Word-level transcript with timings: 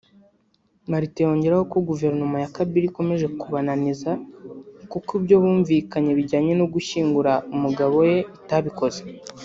Marthe 0.89 1.19
yongeraho 1.25 1.65
ko 1.73 1.77
Guverinoma 1.89 2.37
ya 2.43 2.51
Kabila 2.55 2.85
ikomeje 2.91 3.27
kubananiza 3.39 4.11
kuko 4.91 5.09
ibyo 5.19 5.35
bumvikanye 5.43 6.11
bijyanye 6.19 6.53
no 6.59 6.65
gushyingura 6.73 7.31
umugabo 7.55 7.95
we 8.07 8.13
itabikoze 8.39 9.01